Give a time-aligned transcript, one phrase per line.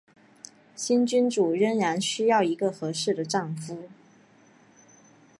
[0.75, 3.87] 新君主仍然需要一个合适的丈夫。